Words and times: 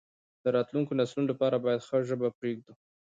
د 0.43 0.45
راتلونکو 0.55 0.91
نسلونو 0.99 1.27
لپاره 1.31 1.55
باید 1.65 1.85
ښه 1.87 1.97
ژبه 2.09 2.27
پریږدو. 2.39 2.73